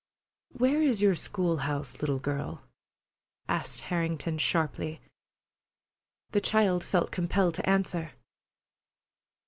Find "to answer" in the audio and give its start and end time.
7.53-8.13